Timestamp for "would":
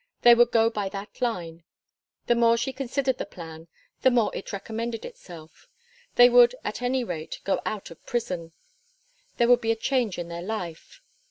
0.33-0.49, 6.27-6.55, 9.47-9.61